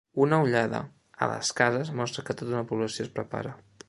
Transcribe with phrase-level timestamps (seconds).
[0.23, 0.77] Una ullada
[1.25, 3.53] a les cases mostra que tota una població es prepara.